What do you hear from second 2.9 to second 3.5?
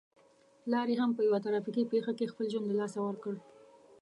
ور کړ.